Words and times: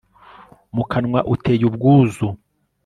mu 0.75 0.83
kanwa 0.91 1.19
uteye 1.33 1.63
ubwuzu 1.69 2.27